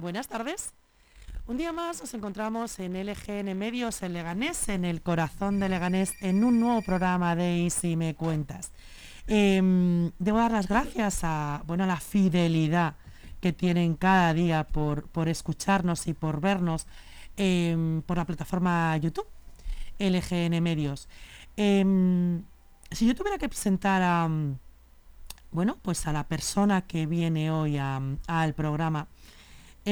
[0.00, 0.72] Buenas tardes.
[1.46, 6.14] Un día más nos encontramos en LGN Medios en Leganés, en el corazón de Leganés,
[6.22, 8.72] en un nuevo programa de Y si me cuentas.
[9.26, 12.94] Em, debo dar las gracias a bueno, la fidelidad
[13.42, 16.86] que tienen cada día por, por escucharnos y por vernos
[17.36, 19.28] em, por la plataforma YouTube,
[19.98, 21.10] LGN Medios.
[21.58, 22.42] Em,
[22.90, 24.30] si yo tuviera que presentar a,
[25.52, 29.08] bueno, pues a la persona que viene hoy al programa,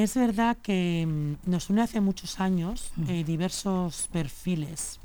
[0.03, 3.11] es verdad que mm, nos une hace muchos años mm.
[3.11, 5.01] eh, diversos perfiles.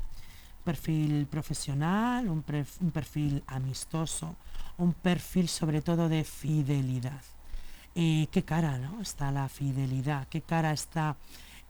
[0.64, 4.34] Perfil profesional, un, perfil amistoso,
[4.78, 7.20] un perfil sobre todo de fidelidad.
[7.94, 9.02] Eh, ¿Qué cara ¿no?
[9.02, 10.26] está la fidelidad?
[10.28, 11.16] ¿Qué cara está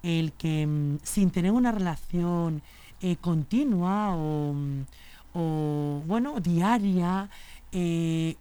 [0.03, 2.63] el que mm, sin tener una relación
[3.01, 4.55] eh, continua o,
[5.35, 7.29] o, bueno, diaria,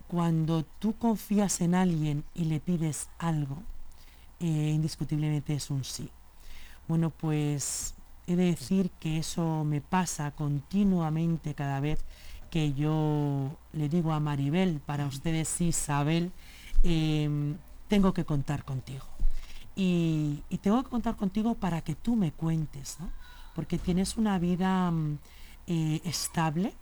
[0.08, 3.64] cuando tú confías en alguien y le pides algo,
[4.44, 6.10] eh, indiscutiblemente es un sí.
[6.90, 7.96] Bueno, pues
[8.28, 12.04] he de decir que eso me pasa continuamente cada vez
[12.52, 16.34] que yo le digo a Maribel, para ustedes Isabel,
[16.84, 17.56] em,
[17.88, 19.06] tengo que contar contigo.
[19.78, 22.98] Y, tengo que contar contigo para que tú me cuentes,
[23.56, 25.20] porque tienes una vida mm,
[25.68, 26.74] eh, estable,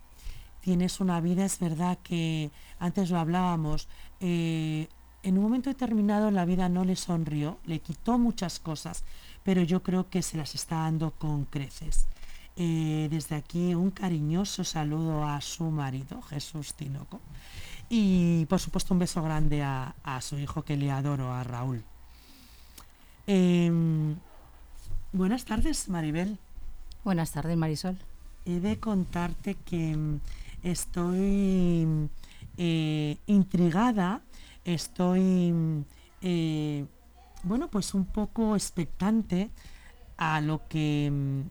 [0.62, 3.88] tienes una vida, es verdad que antes lo hablábamos,
[4.20, 4.88] eh,
[5.24, 9.04] en un momento determinado la vida no le sonrió, le quitó muchas cosas,
[9.44, 12.08] pero yo creo que se las está dando con creces.
[12.58, 17.22] Eh, desde aquí un cariñoso saludo a su marido, Jesús Tinoco,
[17.90, 21.84] y por supuesto un beso grande a, su hijo que le adoro, a Raúl.
[23.28, 24.16] Em,
[25.14, 26.38] buenas tardes, Maribel.
[27.04, 27.98] Buenas tardes, Marisol.
[28.46, 30.20] He de contarte que mm,
[30.64, 32.10] estoy
[32.58, 34.22] eh, intrigada
[34.66, 35.54] estoy,
[36.22, 36.86] eh,
[37.44, 39.50] bueno, pues un poco expectante
[40.18, 41.42] a lo que mm,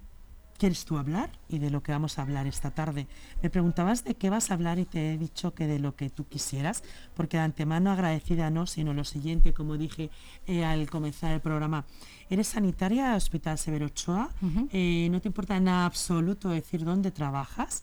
[0.60, 3.06] quieres tú hablar y de lo que vamos a hablar esta tarde.
[3.42, 6.10] Me preguntabas de qué vas a hablar y te he dicho que de lo que
[6.10, 6.84] tú quisieras,
[7.14, 10.10] porque de antemano agradecida no, sino lo siguiente, como dije
[10.46, 11.86] eh, al comenzar el programa.
[12.28, 14.28] Eres sanitaria del Hospital Severo Ochoa,
[14.70, 17.82] eh, no te importa en absoluto decir dónde trabajas.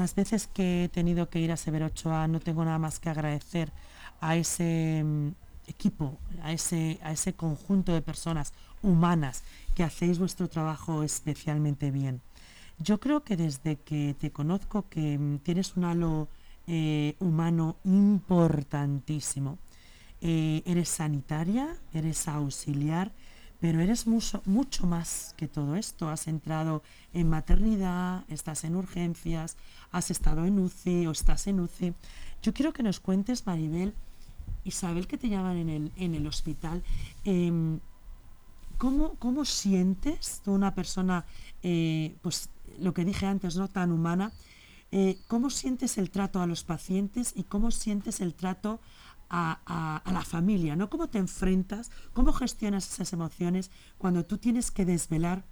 [0.00, 3.10] Las veces que he tenido que ir a Severo Ochoa no tengo nada más que
[3.10, 3.70] agradecer
[4.22, 5.28] a ese mm,
[5.66, 9.42] equipo, a ese, a ese conjunto de personas humanas
[9.74, 12.22] que hacéis vuestro trabajo especialmente bien.
[12.78, 16.28] Yo creo que desde que te conozco que mm, tienes un halo
[16.66, 19.58] eh, humano importantísimo.
[20.22, 23.12] Eh, eres sanitaria, eres auxiliar,
[23.60, 26.08] pero eres mucho, mucho más que todo esto.
[26.08, 26.82] Has entrado
[27.12, 29.56] en maternidad, estás en urgencias,
[29.92, 31.94] has estado en UCI o estás en UCI.
[32.42, 33.94] Yo quiero que nos cuentes, Maribel,
[34.64, 36.82] Isabel, que te llaman en el, en el hospital,
[37.24, 37.80] em,
[38.78, 41.26] ¿cómo, sientes tú una persona,
[41.62, 44.32] eh, pues lo que dije antes, no tan humana,
[44.92, 48.80] eh, cómo sientes el trato a los pacientes y cómo sientes el trato
[49.30, 50.90] a, la familia, ¿no?
[50.90, 55.44] ¿Cómo te enfrentas, cómo gestionas esas emociones cuando tú tienes que desvelar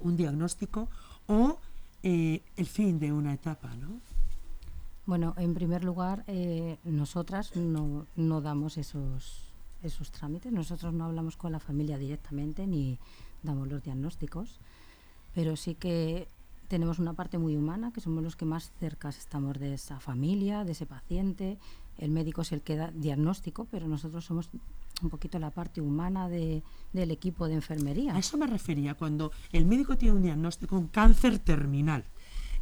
[0.00, 0.88] un diagnóstico
[1.26, 1.58] o
[2.02, 4.00] eh, el fin de una etapa, ¿no?
[5.04, 9.52] Bueno, en primer lugar, eh, nosotras no, no, damos esos,
[9.82, 12.98] esos trámites, nosotros no hablamos con la familia directamente ni
[13.42, 14.60] damos los diagnósticos,
[15.34, 16.28] pero sí que
[16.68, 20.64] tenemos una parte muy humana, que somos los que más cerca estamos de esa familia,
[20.64, 21.58] de ese paciente.
[21.98, 24.50] El médico es el que da diagnóstico, pero nosotros somos
[25.02, 26.62] un poquito la parte humana de,
[26.92, 28.14] del equipo de enfermería.
[28.14, 32.04] A eso me refería, cuando el médico tiene un diagnóstico, un cáncer terminal.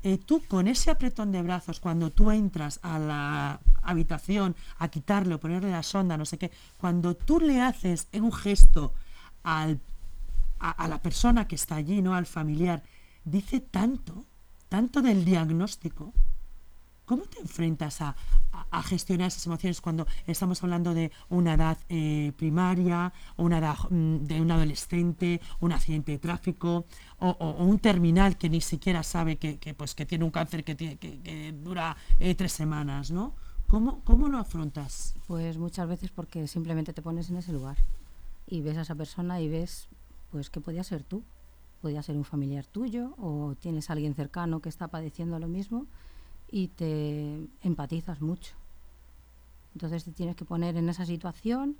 [0.02, 5.34] Eh, tú con ese apretón de brazos, cuando tú entras a la habitación a quitarle
[5.34, 8.94] o ponerle la sonda, no sé qué, cuando tú le haces un gesto
[9.42, 9.78] al,
[10.58, 12.14] a, la persona que está allí, ¿no?
[12.14, 12.82] al familiar,
[13.24, 14.24] dice tanto,
[14.68, 16.12] tanto del diagnóstico.
[17.04, 18.14] ¿Cómo te enfrentas a,
[18.70, 24.18] a, gestionar esas emociones cuando estamos hablando de una edad eh, primaria, una edad mm,
[24.26, 26.86] de un adolescente, un accidente de tráfico,
[27.18, 31.52] o, un terminal que ni siquiera sabe que, pues, que tiene un cáncer que, que,
[31.52, 33.34] dura eh, tres semanas, ¿no?
[33.66, 35.14] ¿Cómo, ¿Cómo lo afrontas?
[35.26, 37.76] Pues muchas veces porque simplemente te pones en ese lugar
[38.46, 39.88] y ves a esa persona y ves
[40.30, 41.24] pues que podía ser tú,
[41.80, 45.86] podía ser un familiar tuyo o tienes a alguien cercano que está padeciendo lo mismo
[46.50, 48.54] y te empatizas mucho.
[49.74, 51.76] Entonces te tienes que poner en esa situación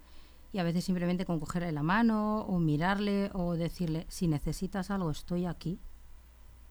[0.52, 5.10] y a veces simplemente con cogerle la mano o mirarle o decirle, si necesitas algo,
[5.10, 5.78] estoy aquí.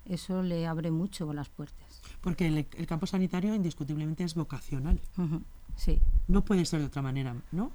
[0.06, 2.02] Eso le abre mucho las puertas.
[2.22, 5.00] Porque el, campo sanitario indiscutiblemente es vocacional.
[5.76, 6.02] Sí.
[6.28, 7.72] No puede ser de otra manera, ¿no?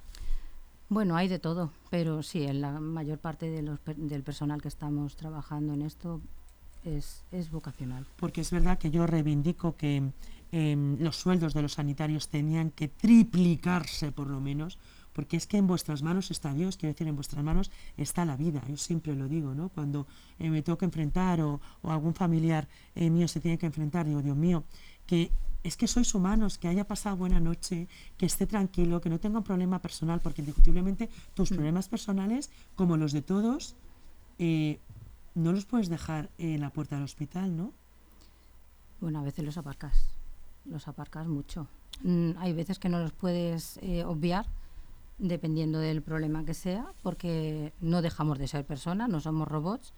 [0.94, 4.68] Bueno, hay de todo, pero sí, en la mayor parte de los del personal que
[4.68, 6.20] estamos trabajando en esto
[6.84, 8.06] es, es vocacional.
[8.14, 10.12] Porque es verdad que yo reivindico que
[10.52, 14.78] em, los sueldos de los sanitarios tenían que triplicarse por lo menos,
[15.12, 18.36] porque es que en vuestras manos está Dios, quiero decir, en vuestras manos está la
[18.36, 19.70] vida, yo siempre lo digo, ¿no?
[19.70, 20.06] Cuando
[20.38, 24.06] eh, me tengo que enfrentar o, o algún familiar eh, mío se tiene que enfrentar,
[24.06, 24.62] digo, Dios mío,
[25.08, 25.32] que
[25.64, 27.88] es que sois humanos, que haya pasado buena noche,
[28.18, 31.54] que esté tranquilo, que no tenga un problema personal, porque indiscutiblemente tus Mm.
[31.54, 33.74] problemas personales, como los de todos,
[34.38, 34.78] eh,
[35.34, 37.72] no los puedes dejar en la puerta del hospital, ¿no?
[39.00, 40.06] Bueno, a veces los aparcas,
[40.66, 41.66] los aparcas mucho.
[42.02, 44.46] Mm, hay veces que no los puedes eh, obviar,
[45.18, 49.92] dependiendo del problema que sea, porque no dejamos de ser personas, no somos robots,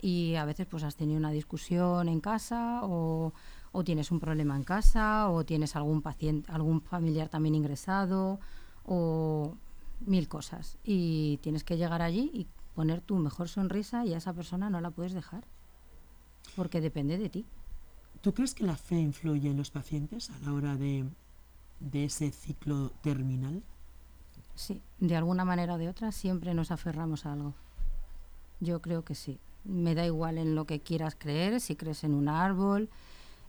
[0.00, 3.32] y a veces pues has tenido una discusión en casa o,
[3.72, 8.40] o tienes un problema en casa o tienes algún paciente, algún familiar también ingresado
[8.84, 9.54] o
[10.00, 14.32] mil cosas y tienes que llegar allí y poner tu mejor sonrisa y a esa
[14.32, 15.44] persona no la puedes dejar
[16.56, 17.46] porque depende de ti.
[18.20, 21.04] ¿Tú crees que la fe influye en los pacientes a la hora de,
[21.80, 23.62] de ese ciclo terminal?
[24.54, 27.54] Sí, de alguna manera o de otra siempre nos aferramos a algo.
[28.60, 29.38] Yo creo que sí.
[29.64, 32.90] Me da igual en lo que quieras creer, si crees en un árbol,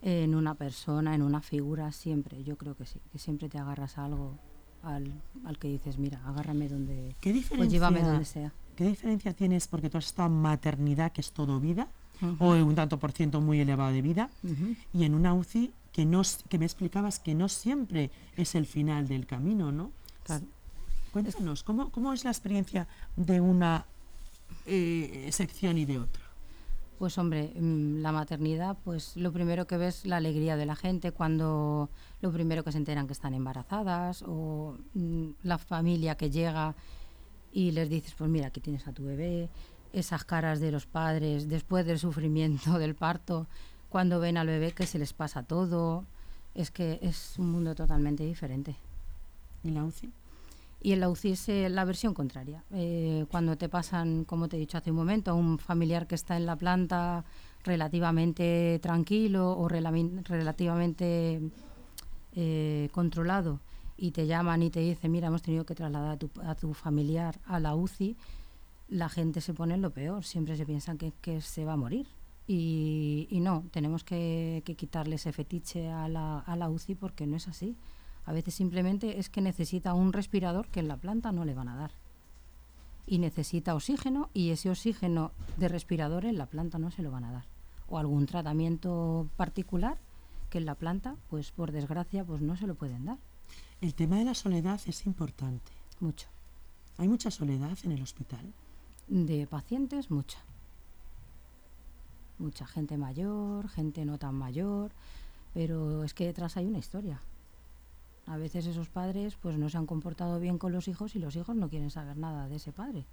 [0.01, 2.44] en una persona, en una figura, siempre.
[2.44, 4.38] Yo creo que sí, que siempre te agarras a algo
[4.83, 5.12] al,
[5.45, 7.15] al que dices, mira, agárrame donde...
[7.21, 8.51] ¿Qué diferencia, llévame donde sea.
[8.75, 11.88] ¿Qué diferencia tienes porque tú has estado en maternidad, que es todo vida,
[12.39, 14.30] o en un tanto por ciento muy elevado de vida,
[14.94, 19.07] y en una UCI que, no, que me explicabas que no siempre es el final
[19.07, 19.92] del camino, ¿no?
[20.24, 20.45] Claro.
[21.12, 22.88] Cuéntanos, ¿cómo, cómo es la experiencia
[23.18, 23.86] de una
[24.65, 26.20] eh, sección y de otra?
[27.01, 31.12] Pues hombre, mm, la maternidad, pues lo primero que ves la alegría de la gente
[31.12, 31.89] cuando
[32.21, 36.75] lo primero que se enteran que están embarazadas o mm, la familia que llega
[37.51, 39.50] y les dices, pues mira, aquí tienes a tu bebé,
[39.94, 43.48] esas caras de los padres después del sufrimiento del parto,
[43.89, 46.06] cuando ven al bebé que se les pasa todo,
[46.53, 48.75] es que es un mundo totalmente diferente.
[49.63, 50.12] ¿Y la UCI?
[50.83, 52.63] Y en la UCI es eh, la versión contraria.
[52.71, 56.15] Eh, cuando te pasan, como te he dicho hace un momento, a un familiar que
[56.15, 57.23] está en la planta
[57.63, 61.39] relativamente tranquilo o relativamente
[62.33, 63.59] eh, controlado
[63.97, 66.73] y te llaman y te dicen, mira, hemos tenido que trasladar a tu, a tu
[66.73, 68.17] familiar a la UCI,
[68.89, 70.23] la gente se pone en lo peor.
[70.23, 72.07] Siempre se piensa que, que se va a morir.
[72.47, 77.27] Y, y no, tenemos que, que quitarle ese fetiche a la, a la UCI porque
[77.27, 77.75] no es así.
[78.25, 81.68] A veces simplemente es que necesita un respirador que en la planta no le van
[81.68, 81.91] a dar.
[83.06, 87.25] Y necesita oxígeno y ese oxígeno de respirador en la planta no se lo van
[87.25, 87.45] a dar.
[87.88, 89.97] O algún tratamiento particular
[90.50, 93.18] que en la planta, pues por desgracia, pues no se lo pueden dar.
[93.79, 95.71] El tema de la soledad es importante.
[96.00, 96.27] Mucho.
[96.97, 98.53] ¿Hay mucha soledad en el hospital?
[99.07, 100.39] De pacientes, mucha.
[102.38, 104.91] Mucha gente mayor, gente no tan mayor,
[105.53, 107.19] pero es que detrás hay una historia.
[108.31, 111.35] A veces esos padres pues no se han comportado bien con los hijos y los
[111.35, 113.03] hijos no quieren saber nada de ese padre.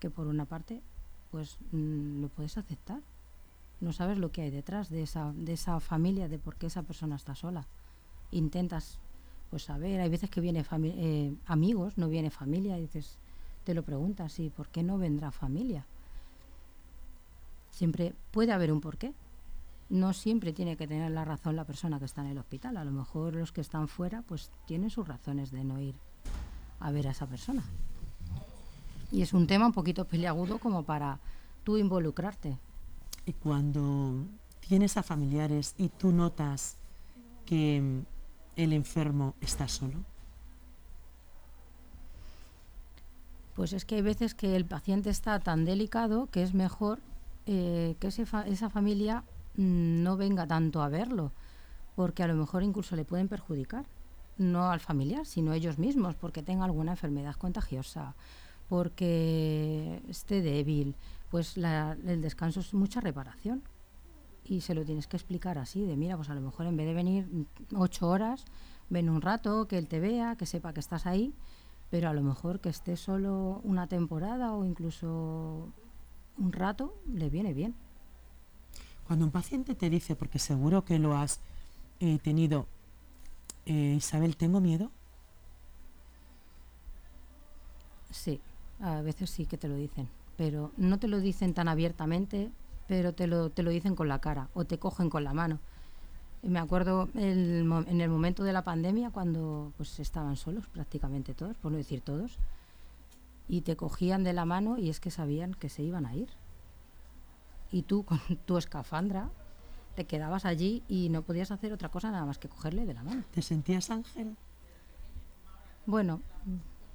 [0.00, 0.82] Que por una parte
[1.30, 3.00] pues mm, lo puedes aceptar.
[3.80, 6.82] No sabes lo que hay detrás de esa, de esa familia, de por qué esa
[6.82, 7.64] persona está sola.
[8.32, 8.98] Intentas
[9.50, 13.18] pues saber, hay veces que viene eh, amigos, no viene familia, y dices,
[13.64, 15.86] te lo preguntas, ¿y por qué no vendrá familia?
[17.70, 19.14] Siempre puede haber un porqué.
[19.90, 22.76] No siempre tiene que tener la razón la persona que está en el hospital.
[22.76, 25.96] A lo mejor los que están fuera pues tienen sus razones de no ir
[26.78, 27.62] a ver a esa persona.
[29.12, 31.18] Y es un tema un poquito peliagudo como para
[31.64, 32.56] tú involucrarte.
[33.26, 34.24] Y cuando
[34.60, 36.76] tienes a familiares y tú notas
[37.44, 38.02] que
[38.56, 39.98] el enfermo está solo,
[43.56, 46.98] Pues es que hay veces que el paciente está tan delicado que es mejor
[47.46, 49.22] eh, que ese fa- esa familia
[49.60, 51.32] no venga tanto a verlo,
[51.96, 53.84] porque a lo mejor incluso le pueden perjudicar,
[54.38, 58.14] no al familiar, sino ellos mismos, porque tenga alguna enfermedad contagiosa,
[58.68, 60.94] porque esté débil,
[61.30, 63.62] pues la- el descanso es mucha reparación.
[64.44, 66.86] Y se lo tienes que explicar así, de mira, pues a lo mejor en vez
[66.86, 68.44] de venir mm, ocho horas,
[68.88, 71.34] ven un rato, que él te vea, que sepa que estás ahí,
[71.90, 75.68] pero a lo mejor que esté solo una temporada o incluso
[76.38, 77.74] un rato, le viene bien.
[79.10, 81.40] Cuando un paciente te dice, porque seguro que lo has
[81.98, 82.68] eh, tenido,
[83.66, 84.92] eh, Isabel, tengo miedo,
[88.12, 88.40] Sí,
[88.78, 92.52] a veces sí que te lo dicen, pero no te lo dicen tan abiertamente,
[92.86, 95.58] pero te lo, te lo dicen con la cara o te cogen con la mano.
[96.44, 101.72] Me acuerdo en el momento de la pandemia cuando pues estaban solos prácticamente todos, por
[101.72, 102.38] no decir todos,
[103.48, 106.28] y te cogían de la mano y es que sabían que se iban a ir.
[107.70, 109.30] Y tú con tu escafandra
[109.94, 113.02] te quedabas allí y no podías hacer otra cosa nada más que cogerle de la
[113.02, 113.24] mano.
[113.32, 114.36] ¿Te sentías ángel?
[115.86, 116.20] Bueno,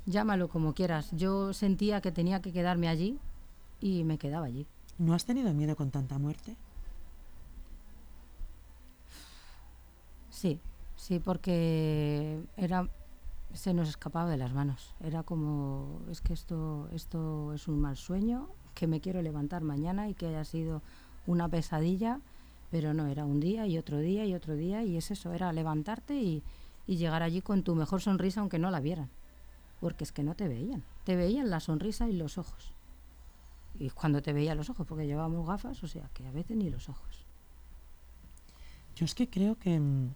[0.06, 1.10] llámalo como quieras.
[1.12, 3.20] Yo sentía que tenía que quedarme allí
[3.80, 4.66] y me quedaba allí.
[4.98, 6.56] ¿No has tenido miedo con tanta muerte?
[10.30, 10.60] Sí,
[10.96, 12.90] sí, porque era
[13.54, 14.94] se nos escapaba de las manos.
[15.00, 20.10] Era como es que esto esto es un mal sueño, que me quiero levantar mañana
[20.10, 20.84] y que haya sido
[21.26, 22.20] una pesadilla,
[22.70, 25.52] pero no, era un día y otro día y otro día y es eso, era
[25.52, 26.44] levantarte y,
[26.86, 29.10] llegar allí con tu mejor sonrisa aunque no la vieran,
[29.80, 32.74] porque es que no te veían, te veían la sonrisa y los ojos.
[33.80, 36.70] Y cuando te veía los ojos, porque llevábamos gafas, o sea, que a veces ni
[36.70, 37.26] los ojos.
[38.96, 40.14] Yo es que creo que, mm,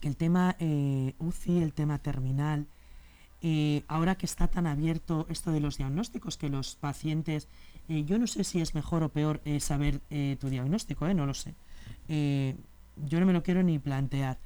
[0.00, 2.66] que el tema eh, UCI, el tema terminal,
[3.42, 7.48] eh, ahora que está tan abierto esto de los diagnósticos, que los pacientes,
[7.88, 11.26] eh, yo no sé si es mejor o peor eh, saber eh, tu diagnóstico, no
[11.26, 11.54] lo sé.
[12.96, 14.38] Yo no me lo quiero ni plantear,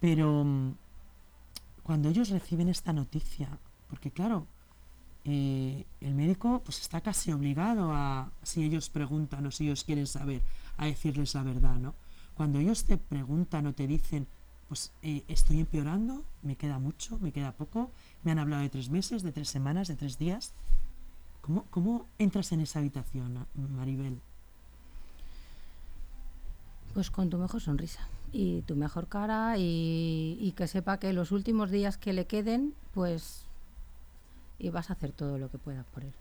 [0.00, 0.74] pero mm,
[1.82, 3.48] cuando ellos reciben esta noticia,
[3.88, 4.46] porque claro,
[5.24, 10.42] el médico pues está casi obligado a, si ellos preguntan o si ellos quieren saber,
[10.78, 11.94] a decirles la verdad, ¿no?
[12.34, 14.26] Cuando ellos te preguntan o te dicen,
[14.68, 14.90] pues
[15.28, 17.92] estoy empeorando, me queda mucho, me queda poco,
[18.24, 20.52] me han hablado de tres meses, de tres semanas, de tres días.
[21.40, 24.20] ¿Cómo, cómo entras en esa habitación, Maribel?
[26.94, 31.32] Pues con tu mejor sonrisa y tu mejor cara y, y que sepa que los
[31.32, 33.46] últimos días que le queden, pues
[34.62, 36.12] y vas a hacer todo lo que puedas por él.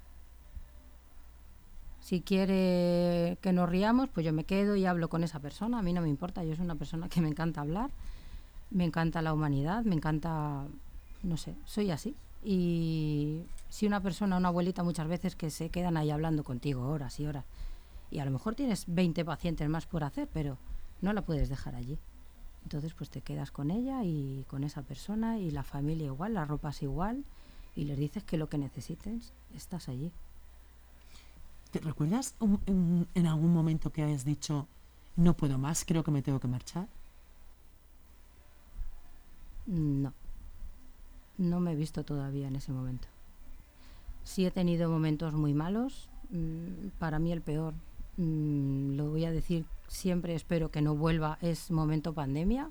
[1.99, 5.77] Si quiere que nos riamos, pues yo me quedo y hablo con esa persona.
[5.77, 7.91] A mí no me importa, yo soy una persona que me encanta hablar,
[8.71, 10.65] me encanta la humanidad, me encanta,
[11.23, 12.15] no sé, soy así.
[12.43, 17.19] Y si una persona, una abuelita muchas veces que se quedan ahí hablando contigo horas
[17.19, 17.45] y horas,
[18.09, 20.57] y a lo mejor tienes 20 pacientes más por hacer, pero
[21.01, 21.97] no la puedes dejar allí.
[22.63, 26.45] Entonces, pues te quedas con ella y con esa persona y la familia igual, la
[26.45, 27.23] ropa es igual
[27.75, 30.11] y les dices que lo que necesites estás allí.
[31.71, 34.67] ¿Te recuerdas un- un- en algún momento que hayas dicho,
[35.15, 36.87] no puedo más, creo que me tengo que marchar?
[39.67, 40.13] No,
[41.37, 43.07] no me he visto todavía en ese momento.
[44.23, 47.73] Sí he tenido momentos muy malos, mm, para mí el peor,
[48.17, 52.69] mm, lo voy a decir siempre, espero que no vuelva, es momento pandemia,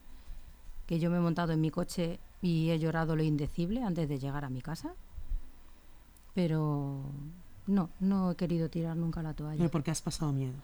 [0.87, 4.19] que yo me he montado en mi coche y he llorado lo indecible antes de
[4.19, 4.95] llegar a mi casa,
[6.35, 7.03] pero
[7.67, 9.59] no, no he querido tirar nunca la toalla.
[9.59, 10.55] Pero porque has pasado miedo.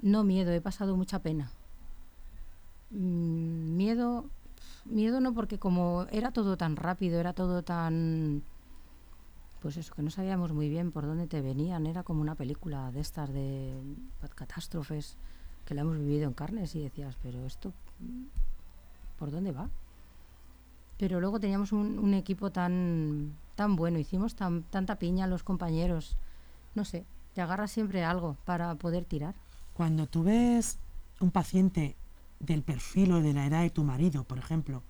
[0.00, 1.50] No miedo, he pasado mucha pena.
[2.90, 4.30] Mm, miedo,
[4.88, 8.42] miedo no porque como era todo tan rápido, era todo tan,
[9.60, 12.90] pues eso, que no sabíamos muy bien por dónde te venían, era como una película
[12.92, 13.74] de estas de
[14.34, 15.16] catástrofes
[15.64, 17.72] que la hemos vivido en carnes y decías, pero esto,
[19.18, 19.68] ¿por dónde va?
[20.98, 26.16] Pero luego teníamos un, equipo tan, tan bueno, hicimos tan, tanta piña los compañeros,
[26.74, 29.34] no sé, te agarras siempre algo para poder tirar.
[29.74, 30.78] Cuando tú ves
[31.20, 31.96] un paciente
[32.40, 34.82] del perfil o de la edad de tu marido, por ejemplo,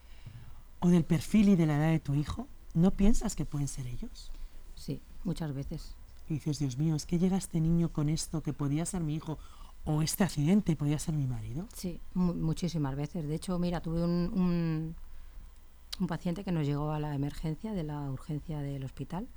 [0.81, 3.87] o del perfil y de la edad de tu hijo, ¿no piensas que pueden ser
[3.87, 4.31] ellos?
[4.75, 5.97] Sí, muchas veces.
[6.29, 9.15] Y dices, Dios mío, es que llega este niño con esto que podía ser mi
[9.15, 9.39] hijo,
[9.85, 11.69] o este accidente podía ser mi marido.
[11.73, 13.27] Sí, mu- muchísimas veces.
[13.29, 14.97] De hecho, mira, tuve un, un,
[16.01, 19.29] un paciente que nos llegó a la emergencia de la urgencia del hospital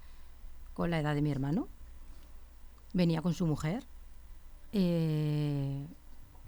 [0.74, 1.68] con la edad de mi hermano.
[2.94, 3.86] Venía con su mujer.
[4.74, 5.86] eh,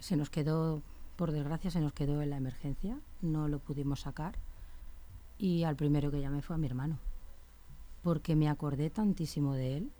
[0.00, 0.82] se nos quedó,
[1.16, 2.98] por desgracia, se nos quedó en la emergencia.
[3.20, 4.34] No lo pudimos sacar.
[5.38, 6.98] Y al primero que llamé fue a mi hermano.
[8.02, 9.90] Porque me acordé tantísimo de él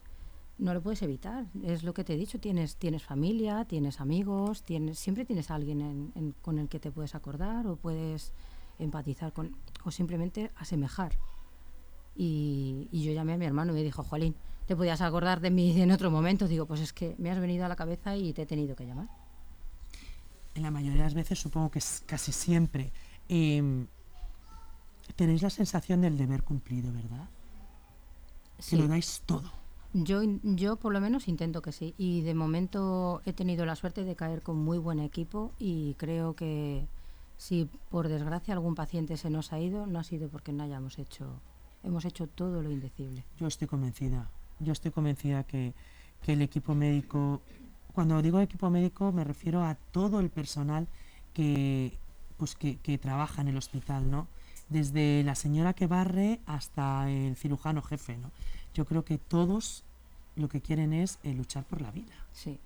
[0.59, 1.47] no lo puedes evitar.
[1.65, 5.57] Es lo que te he dicho, tienes, tienes familia, tienes amigos, tienes, siempre tienes a
[5.57, 8.33] alguien en- en- con el que te puedes acordar o puedes
[8.79, 11.19] empatizar con, o simplemente asemejar.
[12.15, 15.51] Y, y yo llamé a mi hermano y me dijo, Jolín, ¿te podías acordar de
[15.51, 16.47] mí en otro momento?
[16.47, 18.87] Digo, pues es que me has venido a la cabeza y te he tenido que
[18.87, 19.09] llamar.
[20.55, 22.93] En la mayoría de las veces, supongo que es casi siempre,
[23.29, 23.87] em,
[25.17, 27.29] tenéis la sensación del deber cumplido, ¿verdad?
[28.59, 28.77] Sí.
[28.77, 29.51] Que lo dais todo.
[29.95, 31.95] Yo, yo por lo menos intento que sí.
[31.99, 36.35] Y de momento he tenido la suerte de caer con muy buen equipo y creo
[36.35, 36.87] que
[37.37, 40.99] si por desgracia algún paciente se nos ha ido, no ha sido porque no hayamos
[40.99, 41.41] hecho,
[41.83, 43.25] hemos hecho todo lo indecible.
[43.39, 44.31] Yo estoy convencida.
[44.61, 45.75] Yo estoy convencida que,
[46.23, 47.43] que el equipo médico,
[47.93, 50.87] cuando digo equipo médico me refiero a todo el personal
[51.35, 51.93] que,
[52.37, 54.27] pues que, que trabaja en el hospital, ¿no?
[54.69, 58.31] Desde la señora que barre hasta el cirujano jefe, ¿no?
[58.75, 59.85] yo creo que todos
[60.37, 62.15] lo que quieren es eh, luchar por la vida.
[62.33, 62.59] Sí.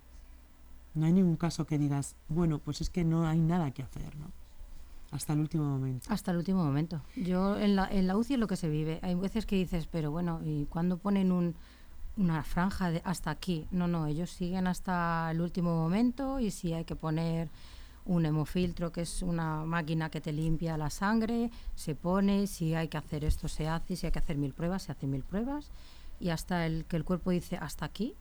[0.95, 4.17] No hay ningún caso que digas, bueno, pues es que no hay nada que hacer,
[4.17, 4.31] ¿no?
[5.11, 6.07] Hasta el último momento.
[6.11, 7.01] Hasta el último momento.
[7.17, 8.99] Yo en la, en la UCI es lo que se vive.
[9.03, 11.55] Hay veces que dices, pero bueno, ¿y cuando ponen un,
[12.17, 13.67] una franja de hasta aquí?
[13.71, 17.51] No, no, ellos siguen hasta el último momento y si hay que poner
[18.07, 22.89] un hemofiltro, que es una máquina que te limpia la sangre, se pone, si hay
[22.89, 25.71] que hacer esto se hace, si hay que hacer mil pruebas, se hacen mil pruebas
[26.21, 28.15] y hasta el que el cuerpo dice hasta aquí.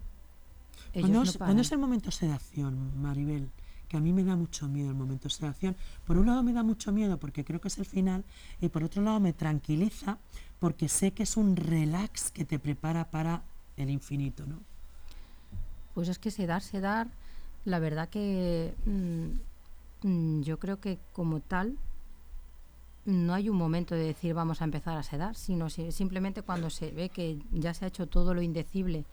[0.93, 3.49] ellos Cuando no es, cuando es el momento sedación, Maribel,
[3.87, 5.75] que a mí me da mucho miedo el momento sedación.
[6.05, 8.25] Por un lado me da mucho miedo porque creo que es el final
[8.59, 10.17] y por otro lado me tranquiliza
[10.59, 13.43] porque sé que es un relax que te prepara para
[13.77, 14.59] el infinito, ¿no?
[15.93, 17.07] Pues es que sedar, sedar,
[17.63, 21.77] la verdad que mm, mm, yo creo que como tal
[23.05, 26.69] no hay un momento de decir vamos a empezar a sedar, sino si- simplemente cuando
[26.69, 29.05] se ve que ya se ha hecho todo lo indecible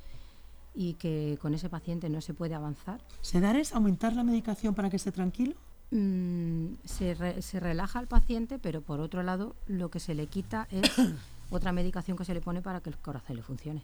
[0.74, 4.88] y que con ese paciente no se puede avanzar, ¿Sedar es aumentar la medicación para
[4.90, 5.54] que esté tranquilo?
[5.90, 10.26] mm, se, re- se relaja al paciente, pero por otro lado lo que se le
[10.26, 10.90] quita es
[11.50, 13.82] otra medicación que se le pone para que el corazón le funcione.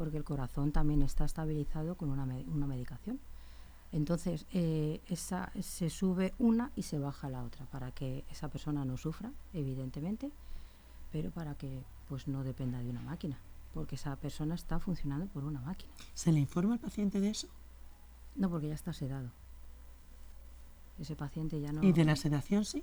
[0.00, 3.20] Porque el corazón también está estabilizado con una, me- una medicación.
[3.92, 8.86] Entonces, eh, esa, se sube una y se baja la otra para que esa persona
[8.86, 10.30] no sufra, evidentemente,
[11.12, 13.36] pero para que pues no dependa de una máquina,
[13.74, 15.92] porque esa persona está funcionando por una máquina.
[16.14, 17.48] ¿Se le informa al paciente de eso?
[18.36, 19.28] No, porque ya está sedado.
[20.98, 21.82] Ese paciente ya no...
[21.82, 22.82] ¿Y de la sedación sí?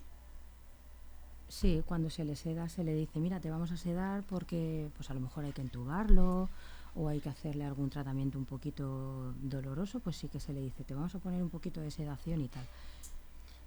[1.48, 5.10] Sí, cuando se le seda se le dice, mira, te vamos a sedar porque pues
[5.10, 6.50] a lo mejor hay que entubarlo
[6.98, 10.84] o hay que hacerle algún tratamiento un poquito doloroso, pues sí que se le dice,
[10.84, 12.66] te vamos a poner un poquito de sedación y tal.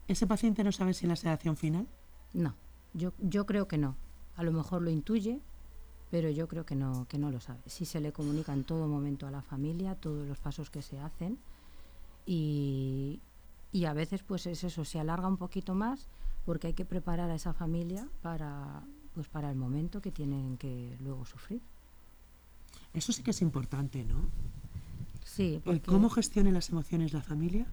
[0.08, 1.86] ¿Ese paciente no sabe si la sedación final?
[2.34, 2.54] No,
[2.92, 3.94] yo, yo creo que no.
[4.36, 5.40] A lo mejor lo intuye,
[6.10, 7.60] pero yo creo que no, que no lo sabe.
[7.66, 10.98] Sí se le comunica en todo momento a la familia, todos los pasos que se
[10.98, 11.38] hacen
[12.26, 13.20] y,
[13.70, 16.08] y a veces pues es eso, se alarga un poquito más
[16.44, 18.82] porque hay que preparar a esa familia para,
[19.14, 21.60] pues para el momento que tienen que luego sufrir.
[22.94, 24.16] Eso sí que es importante, ¿no?
[25.24, 27.66] Sí, El porque ¿Cómo gestione las emociones la familia?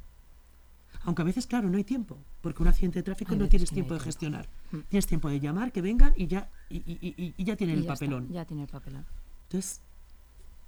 [1.04, 3.72] Aunque a veces, claro, no hay tiempo, porque un accidente de tráfico Hay no tienes
[3.72, 4.48] no tiempo de gestionar.
[4.72, 4.78] Mm.
[4.90, 7.84] Tienes tiempo de llamar, que vengan y ya, y, y- y- y ya tienen el
[7.86, 8.30] ya está, papelón.
[8.32, 9.06] ya tiene el papelón.
[9.44, 9.82] Entonces,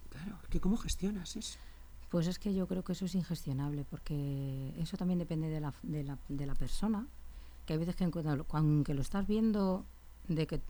[0.09, 1.57] claro, que ¿cómo gestionas eso?
[2.09, 5.73] Pues es que yo creo que eso es ingestionable, porque eso también depende de la,
[5.83, 7.05] de la, de la persona,
[7.65, 9.85] que hay veces que cuando, lo- cuando que lo estás viendo
[10.27, 10.61] de que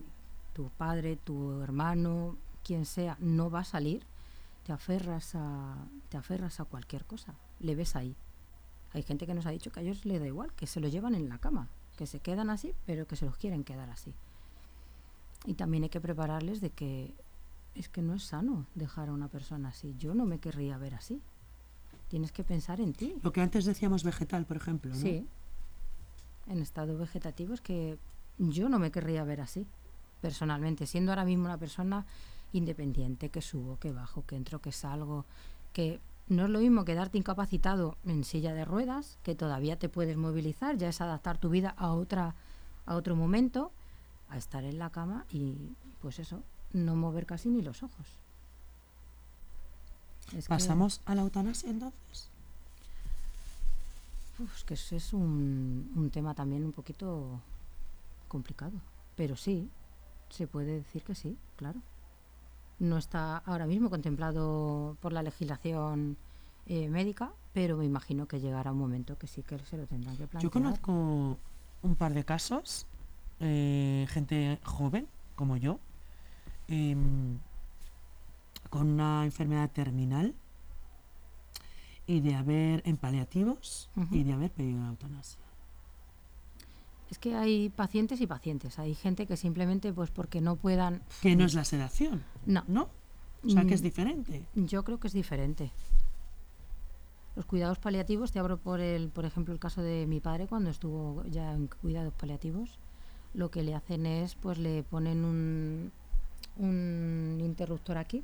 [0.54, 2.36] tu padre, tu hermano,
[2.70, 4.04] quien sea, no va a salir,
[4.64, 5.76] te aferras a,
[6.10, 8.16] te aferras a cualquier cosa, le ves ahí.
[8.94, 10.88] Hay gente que nos ha dicho que a ellos les da igual, que se lo
[10.88, 14.14] llevan en la cama, que se quedan así, pero que se los quieren quedar así.
[15.48, 17.16] Y también hay que prepararles de que
[17.74, 19.96] es que no es sano dejar a una persona así.
[19.98, 21.24] Yo no me querría ver así.
[22.08, 23.16] Tienes que pensar en ti.
[23.24, 25.02] Lo que antes decíamos vegetal, por ejemplo, ¿no?
[25.02, 25.28] Sí.
[26.46, 27.98] En estado vegetativo es que
[28.38, 29.66] yo no me querría ver así,
[30.22, 32.06] personalmente, siendo ahora mismo una persona
[32.54, 35.26] independiente, que subo, que bajo, que entro, que salgo,
[35.74, 40.18] que no es lo mismo quedarte incapacitado en silla de ruedas, que todavía te puedes
[40.18, 42.36] movilizar, ya es adaptar tu vida a otra
[42.86, 43.72] a otro momento,
[44.30, 45.56] a estar en la cama y
[46.02, 46.42] pues eso,
[46.74, 48.08] no mover casi ni los ojos.
[50.36, 52.30] Es que- ¿Pasamos a la eutanasia entonces?
[54.40, 57.40] Uf, es que eso es un, un tema también un poquito
[58.28, 58.74] complicado.
[59.16, 59.70] Pero sí,
[60.30, 61.80] se puede decir que sí, claro.
[62.80, 66.18] No está ahora mismo contemplado por la legislación
[66.66, 70.16] eh, médica, pero me imagino que llegará un momento que sí que se lo tendrán
[70.16, 70.44] que plantear.
[70.44, 71.38] Yo conozco
[71.82, 72.86] un par de casos,
[73.40, 75.80] eh, gente joven, como yo,
[76.68, 77.40] em,
[78.70, 80.36] con una enfermedad terminal
[82.06, 85.49] y de haber en paliativos y de haber pedido la eutanasia.
[87.10, 88.78] Es que hay pacientes y pacientes.
[88.80, 91.02] Hay gente que simplemente, pues porque no puedan.
[91.22, 92.90] Que no es la sedación, No, ¿no?
[93.46, 93.84] O sea, que es Mm.
[93.84, 94.46] diferente.
[94.56, 95.72] Yo creo que es diferente.
[97.36, 100.70] Los cuidados paliativos, te abro por el, por ejemplo, el caso de mi padre cuando
[100.70, 102.78] estuvo ya en cuidados paliativos,
[103.34, 105.92] lo que le hacen es, pues le ponen un,
[106.58, 108.24] un interruptor aquí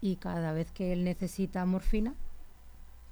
[0.00, 2.14] y cada vez que él necesita morfina,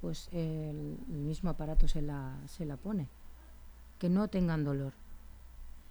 [0.00, 3.08] pues el, el mismo aparato se la, se la pone.
[3.98, 4.92] Que no tengan dolor.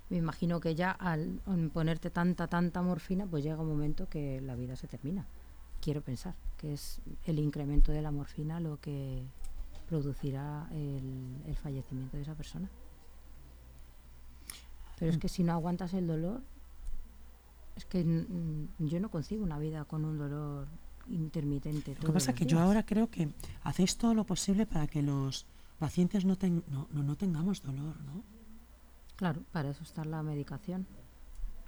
[0.10, 1.40] Me imagino que ya al
[1.74, 5.26] ponerte tanta, tanta morfina, pues llega un momento que la vida se termina.
[5.82, 9.24] Quiero pensar que es el incremento de la morfina lo que
[9.90, 12.70] producirá el, el fallecimiento de esa persona.
[15.00, 16.42] Pero es que si no aguantas el dolor,
[17.76, 18.06] Es que
[18.80, 20.68] yo no consigo una vida con un dolor
[21.10, 21.96] intermitente.
[21.96, 23.28] Lo que pasa es que yo ahora creo que
[23.64, 28.24] hacéis todo lo posible para que los pacientes no, no, no, tengamos dolor, ¿no?
[29.16, 30.88] Claro, para eso está la medicación.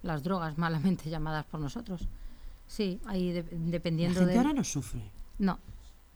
[0.02, 2.08] Las drogas malamente llamadas por nosotros.
[2.68, 4.26] Sí, ahí dependiendo de...
[4.26, 5.12] La gente ahora no sufre.
[5.40, 5.60] No,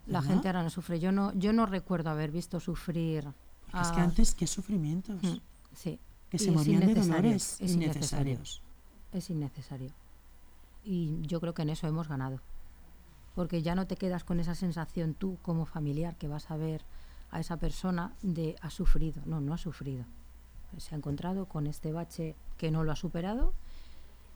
[0.07, 0.99] la gente ahora no sufre.
[0.99, 3.27] Yo no, yo no recuerdo haber visto sufrir...
[3.79, 5.23] Es que antes, qué sufrimientos.
[5.23, 5.37] Mm,
[5.73, 5.99] sí.
[6.29, 8.61] Que se morían de dolores es innecesarios.
[9.13, 9.91] Es innecesario.
[10.83, 12.41] Y yo creo que en eso hemos ganado
[13.35, 16.83] porque ya no te quedas con esa sensación tú como familiar que vas a ver
[17.31, 19.21] a esa persona de ha sufrido.
[19.25, 20.05] No, no ha sufrido.
[20.77, 23.53] Se ha encontrado con este bache que no lo ha superado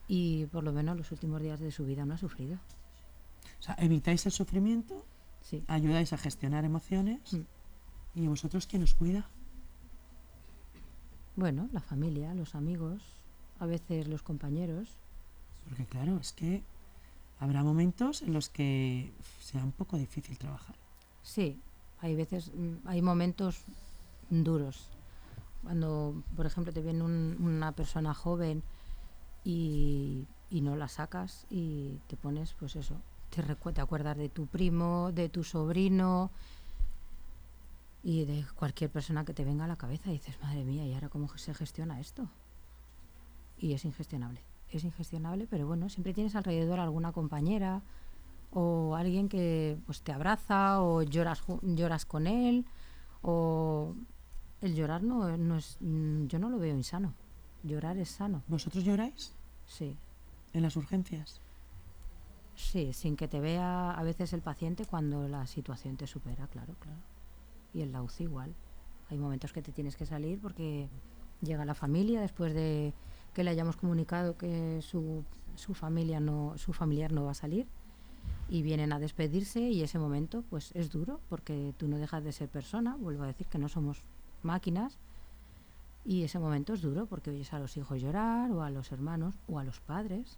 [0.07, 2.57] y por lo menos los últimos días de su vida no ha sufrido.
[3.59, 5.05] O sea, evitáis el sufrimiento,
[5.41, 5.63] sí.
[5.67, 8.19] ayudáis a gestionar emociones mm.
[8.19, 9.29] y vosotros quién os cuida.
[11.35, 13.03] Bueno, la familia, los amigos,
[13.59, 14.97] a veces los compañeros.
[15.67, 16.63] Porque claro, es que
[17.39, 20.75] habrá momentos en los que sea un poco difícil trabajar.
[21.23, 21.59] Sí,
[22.05, 23.63] hay veces, mm, hay momentos
[24.29, 24.89] duros.
[25.63, 28.61] Cuando, por ejemplo, te viene una persona joven
[29.43, 32.95] y, no la sacas y te pones, pues eso,
[33.29, 36.31] te, te acuerdas de tu primo, de tu sobrino
[38.03, 40.93] y de cualquier persona que te venga a la cabeza y dices, madre mía, ¿y
[40.93, 42.29] ahora cómo se gestiona esto?
[43.57, 44.41] Y es ingestionable
[44.71, 47.81] es ingestionable, pero bueno, siempre tienes alrededor alguna compañera
[48.57, 52.65] o alguien que pues te abraza o lloras lloras con él
[53.21, 53.93] o
[54.61, 57.13] el llorar no, no es mm, yo no lo veo insano.
[57.63, 58.43] Llorar es sano.
[58.47, 59.35] ¿Vosotros lloráis?
[59.65, 59.97] Sí.
[60.53, 61.41] ¿En las urgencias?
[62.55, 66.75] Sí, sin que te vea a veces el paciente cuando la situación te supera, claro,
[66.79, 67.01] claro.
[67.73, 68.55] Y el la igual.
[69.09, 70.87] Hay momentos que te tienes que salir porque
[71.41, 72.93] llega la familia después de
[73.33, 77.67] que le hayamos comunicado que su, su familia no, su familiar no va a salir
[78.47, 82.31] y vienen a despedirse y ese momento pues es duro porque tú no dejas de
[82.31, 84.01] ser persona, vuelvo a decir que no somos
[84.43, 84.97] máquinas
[86.03, 89.35] y ese momento es duro porque oyes a los hijos llorar o a los hermanos
[89.47, 90.37] o a los padres,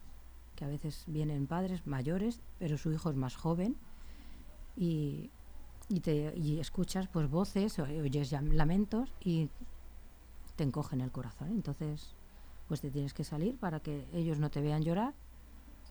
[0.56, 3.76] que a veces vienen padres mayores pero su hijo es más joven
[4.78, 5.30] y,
[5.90, 9.50] y, te, y escuchas pues voces, oyes lamentos y
[10.56, 11.50] te encogen el corazón.
[11.50, 12.16] Entonces
[12.68, 15.14] pues te tienes que salir para que ellos no te vean llorar.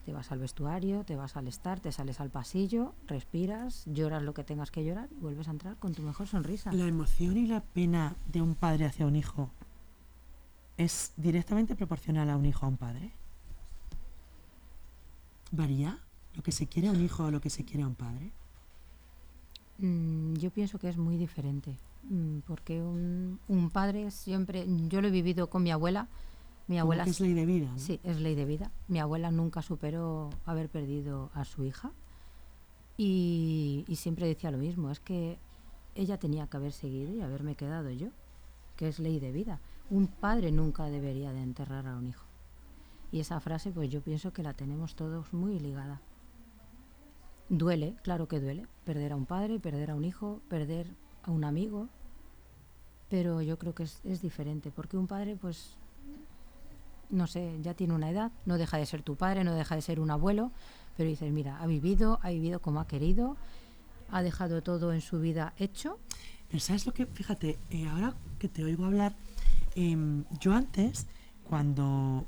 [0.06, 4.34] Te vas al vestuario, te vas al estar, te sales al pasillo, respiras, lloras lo
[4.34, 6.70] que tengas que llorar y vuelves a entrar con tu mejor sonrisa.
[6.72, 9.50] La emoción y la pena de un padre hacia un hijo
[10.76, 13.14] es directamente proporcional a un hijo a un padre.
[15.50, 15.98] ¿Varía
[16.36, 18.30] lo que se quiere a un hijo a lo que se quiere a un padre?
[19.78, 25.08] Mm, yo pienso que es muy diferente, mm, porque un, un, padre siempre, yo lo
[25.08, 26.06] he vivido con mi abuela,
[26.68, 27.72] mi abuela es ley de vida.
[27.76, 28.72] Sí, es ley de vida.
[28.88, 31.92] Mi abuela nunca superó haber perdido a su hija
[32.96, 35.38] y, siempre decía lo mismo, es que
[35.94, 38.08] ella tenía que haber seguido y haberme quedado yo,
[38.76, 39.60] que es ley de vida.
[39.90, 42.26] Un padre nunca debería de enterrar a un hijo.
[43.12, 46.00] Y esa frase pues yo pienso que la tenemos todos muy ligada.
[47.48, 50.88] Duele, claro que duele, perder a un padre, perder a un hijo, perder
[51.22, 51.88] a un amigo,
[53.08, 55.76] pero yo creo que es, es diferente, porque un padre pues
[57.10, 59.82] no sé, ya tiene una edad, no deja de ser tu padre, no deja de
[59.82, 60.52] ser un abuelo,
[60.96, 63.36] pero dices, mira, ha vivido, ha vivido como ha querido,
[64.10, 65.98] ha dejado todo en su vida hecho.
[66.48, 69.14] Pero sabes lo que, fíjate, eh, ahora que te oigo hablar,
[69.74, 71.06] em, yo antes,
[71.48, 72.26] cuando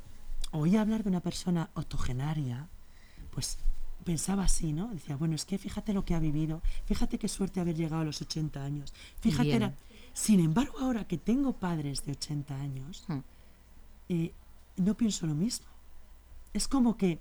[0.53, 2.69] oía hablar de una persona octogenaria,
[3.31, 3.59] pues
[4.05, 4.89] pensaba así, ¿no?
[4.89, 8.05] Decía, bueno, es que fíjate lo que ha vivido, fíjate qué suerte haber llegado a
[8.05, 9.73] los 80 años, fíjate,
[10.13, 13.19] sin embargo, ahora que tengo padres de 80 años, hmm.
[14.09, 14.33] eh,
[14.79, 15.67] no pienso lo mismo.
[16.53, 17.21] Es como que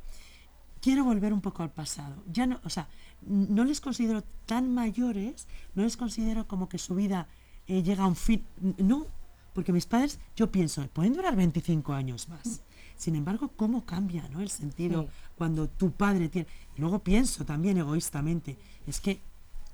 [0.81, 2.23] quiero volver un poco al pasado.
[2.31, 2.87] Ya no, o sea,
[3.21, 7.27] no les considero tan mayores, no les considero como que su vida
[7.67, 8.43] eh, llega a un fin.
[8.77, 9.07] No,
[9.53, 12.61] porque mis padres, yo pienso, pueden durar 25 años más.
[12.95, 14.41] Sin embargo, ¿cómo cambia ¿no?
[14.41, 16.47] el sentido cuando tu padre tiene...
[16.77, 19.19] luego pienso también egoístamente, es que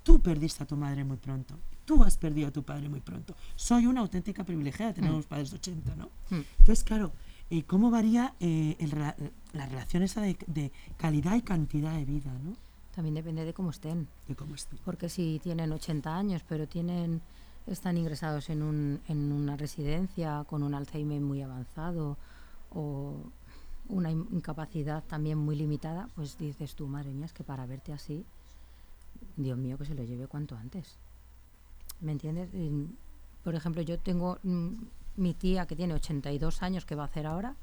[0.04, 3.36] tú perdiste a tu madre muy pronto, tú has perdido a tu padre muy pronto.
[3.56, 5.30] Soy una auténtica privilegiada, tenemos mm.
[5.30, 6.10] padres de 80, ¿no?
[6.30, 6.42] Mm.
[6.60, 7.14] Entonces, claro,
[7.54, 8.76] eh, cómo varía eh,
[9.54, 12.56] la relación esa de, calidad y cantidad de vida, ¿no?
[12.96, 14.08] También depende de cómo estén.
[14.28, 14.80] De cómo estén.
[14.84, 17.22] Porque si tienen 80 años, pero tienen
[17.68, 22.18] están ingresados en, un, en una residencia con un Alzheimer muy avanzado
[22.72, 23.18] o
[23.88, 28.26] una incapacidad también muy limitada, pues dices tú, madre mía, es que para verte así,
[29.38, 30.98] Dios mío, que se lo lleve cuanto antes.
[32.02, 32.50] ¿Me entiendes?
[33.44, 34.74] Por ejemplo, yo tengo mm,
[35.16, 37.56] mi tía que tiene 82 años que va a hacer ahora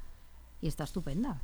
[0.60, 1.42] y está estupenda.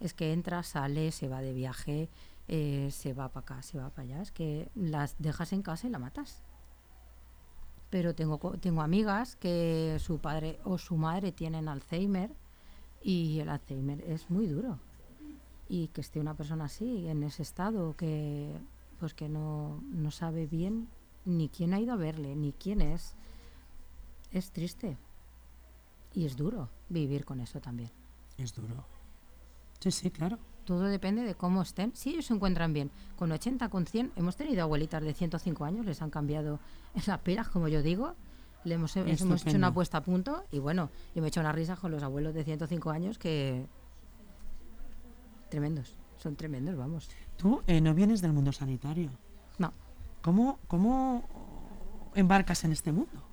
[0.00, 2.08] es que entra, sale, se va de viaje,
[2.46, 4.22] eh, se va para acá, se va para allá.
[4.22, 6.42] Es que las dejas en casa y la matas.
[7.90, 12.30] Pero tengo, tengo amigas que su padre o su madre tienen Alzheimer
[13.02, 14.78] y el Alzheimer es muy duro.
[15.68, 18.54] Y que esté una persona así, en ese estado, que
[18.98, 20.88] pues que no, no sabe bien
[21.24, 23.14] ni quién ha ido a verle, ni quién es,
[24.32, 24.96] es triste.
[26.18, 27.92] Y es duro vivir con eso también.
[28.36, 28.84] Es duro.
[29.78, 30.36] Sí, sí, claro.
[30.64, 31.94] Todo depende de cómo estén.
[31.94, 35.86] Si ellos se encuentran bien, con 80, con 100, hemos tenido abuelitas de 105 años,
[35.86, 36.58] les han cambiado
[37.06, 38.16] las peras, como yo digo.
[38.64, 41.38] Le hemos, les hemos hecho una puesta a punto y bueno, yo me he hecho
[41.38, 43.64] una risa con los abuelos de 105 años que...
[45.50, 47.08] Tremendos, son tremendos, vamos.
[47.36, 49.12] Tú eh, no vienes del mundo sanitario.
[49.58, 49.72] No,
[50.20, 53.27] ¿Cómo, ¿Cómo embarcas en este mundo?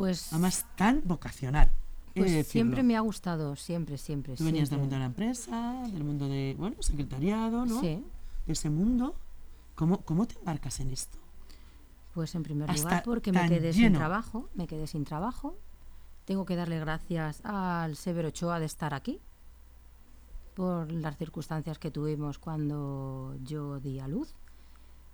[0.00, 1.70] Pues, Además, tan vocacional.
[2.14, 4.34] de pues siempre me ha gustado, siempre, siempre.
[4.34, 7.80] Tú venías del mundo de la empresa, del mundo de, bueno, secretariado, ¿no?
[7.80, 8.02] Sí,
[8.46, 9.14] De ese mundo.
[9.74, 11.18] ¿Cómo, ¿Cómo te embarcas en esto?
[12.14, 15.58] Pues en primer Hasta lugar porque me quedé sin trabajo, me quedé sin trabajo.
[16.24, 19.20] Tengo que darle gracias al Severo Ochoa de estar aquí
[20.54, 24.34] por las circunstancias que tuvimos cuando yo di a luz.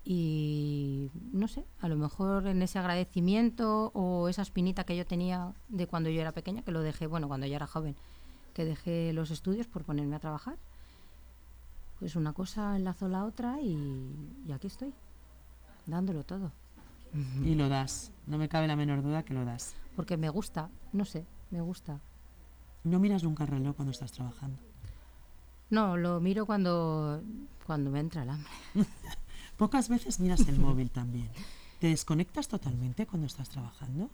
[0.09, 5.53] Y no sé, a lo mejor en ese agradecimiento o esa espinita que yo tenía
[5.69, 7.97] de cuando yo era pequeña, que lo dejé, bueno, cuando yo era joven,
[8.55, 10.59] que dejé los estudios por ponerme a trabajar,
[11.99, 14.15] pues una cosa enlazó la otra y,
[14.47, 14.95] y aquí estoy,
[15.87, 16.53] dándolo todo.
[17.43, 18.13] Y lo das.
[18.29, 19.75] No me cabe la menor duda que lo das.
[19.97, 22.01] Porque me gusta, no sé, me gusta.
[22.85, 24.63] No miras nunca el reloj cuando estás trabajando.
[25.69, 27.21] No, lo miro cuando,
[27.67, 28.51] cuando me entra el hambre.
[29.57, 31.31] Pocas veces miras el móvil también.
[31.81, 34.11] ¿Te desconectas totalmente cuando estás trabajando?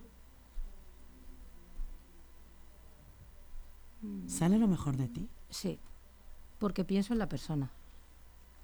[4.27, 5.29] ¿Sale lo mejor de ti?
[5.51, 5.79] Sí,
[6.59, 7.71] porque pienso en la persona.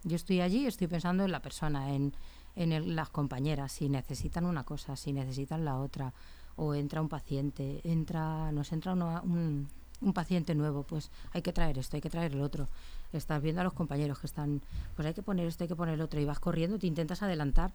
[0.05, 2.13] Yo estoy allí, estoy pensando en la persona, en,
[2.57, 6.13] en el- las compañeras, si necesitan una cosa, si necesitan la otra,
[6.57, 9.69] o entra un paciente, entra, nos entra uno- un,
[10.01, 12.69] un paciente nuevo, pues hay que traer esto, hay que traer el otro.
[13.13, 14.63] Estás viendo a los compañeros que están,
[14.95, 17.23] pues hay que poner esto, hay que poner el otro, y vas corriendo, te intentas
[17.23, 17.73] adelantar,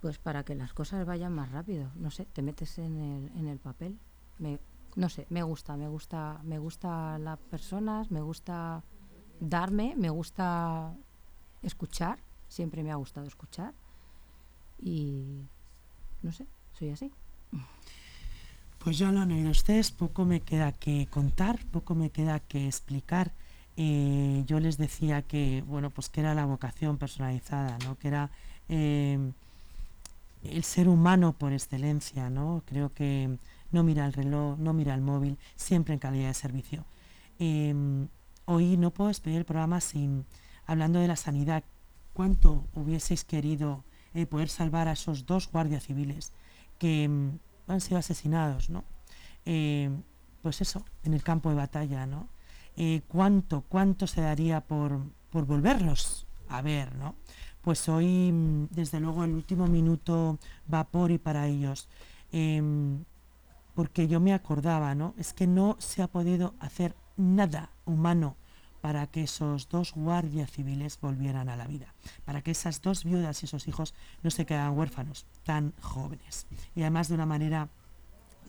[0.00, 1.90] pues para que las cosas vayan más rápido.
[1.96, 3.98] No sé, te metes en el, en el papel.
[4.38, 4.58] Me,
[4.94, 8.82] no sé, me gusta, me gusta, me gusta las personas, me gusta
[9.40, 10.94] darme, me gusta
[11.62, 13.74] escuchar, siempre me ha gustado escuchar
[14.78, 15.42] y
[16.22, 17.12] no sé, soy así.
[18.86, 22.68] Pues ya lo han oído ustedes, poco me queda que contar, poco me queda que
[22.68, 23.32] explicar.
[23.76, 27.98] Eh, yo les decía que, bueno, pues que era la vocación personalizada, ¿no?
[27.98, 28.30] Que era
[28.68, 29.18] eh,
[30.44, 32.62] el ser humano por excelencia, ¿no?
[32.64, 33.36] Creo que
[33.72, 36.84] no mira el reloj, no mira el móvil, siempre en calidad de servicio.
[37.40, 37.74] Eh,
[38.44, 40.26] hoy no puedo despedir el programa sin
[40.64, 41.64] hablando de la sanidad.
[42.12, 43.82] ¿Cuánto hubieseis querido
[44.14, 46.32] eh, poder salvar a esos dos guardias civiles
[46.78, 47.30] que mm,
[47.66, 48.84] han sido asesinados, ¿no?
[49.44, 49.90] Eh,
[50.42, 52.28] pues eso, en el campo de batalla, ¿no?
[52.76, 55.00] Eh, ¿Cuánto, cuánto se daría por,
[55.30, 57.14] por volverlos a ver, ¿no?
[57.62, 60.38] Pues hoy, mm, desde luego, el último minuto
[60.72, 61.88] va por y para ellos.
[62.32, 63.04] Em,
[63.74, 65.14] porque yo me acordaba, ¿no?
[65.18, 68.36] Es que no se ha podido hacer nada humano
[68.86, 71.92] para que esos dos guardias civiles volvieran a la vida,
[72.24, 76.46] para que esas dos viudas y esos hijos no se quedaran huérfanos tan jóvenes
[76.76, 77.68] y además de una manera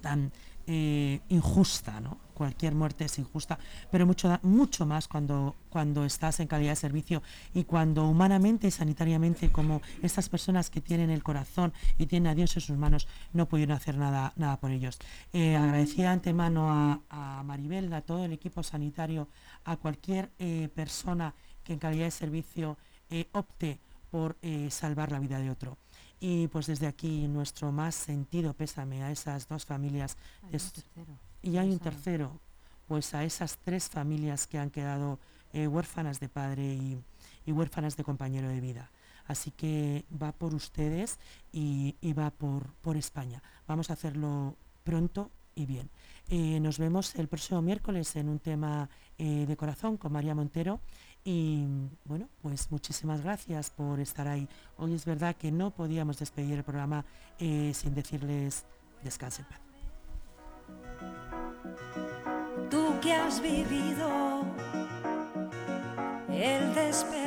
[0.03, 0.31] tan
[0.67, 2.19] eh, injusta, ¿no?
[2.37, 3.57] Cualquier muerte es injusta,
[3.89, 7.23] pero mucho, mucho más cuando, cuando estás en calidad de servicio
[7.55, 12.35] y cuando humanamente y sanitariamente, como estas personas que tienen el corazón y tienen a
[12.35, 14.99] Dios en sus manos, no pudieron hacer nada, nada por ellos.
[15.33, 19.27] Eh, agradecía de antemano a, a Maribel, a todo el equipo sanitario,
[19.63, 22.77] a cualquier eh, persona que en calidad de servicio
[23.09, 23.79] eh, opte
[24.11, 25.79] por eh, salvar la vida de otro.
[26.19, 30.17] Y pues desde aquí nuestro más sentido pésame a esas dos familias
[30.51, 31.26] tercero.
[31.47, 32.41] Y hay un tercero,
[32.87, 35.17] pues a esas tres familias que han quedado
[35.53, 37.01] eh, huérfanas de padre y,
[37.45, 38.91] y huérfanas de compañero de vida.
[39.27, 41.19] Así que va por ustedes
[41.53, 43.41] y, y va por, por España.
[43.65, 45.89] Vamos a hacerlo pronto y bien.
[46.27, 50.81] Eh, nos vemos el próximo miércoles en un tema eh, de corazón con María Montero.
[51.23, 51.65] Y
[52.03, 54.47] bueno, pues muchísimas gracias por estar ahí.
[54.77, 57.05] Hoy es verdad que no podíamos despedir el programa
[57.39, 58.65] eh, sin decirles
[59.01, 59.66] descansen en paz.
[63.01, 64.45] Que has vivido
[66.29, 67.17] el despertar.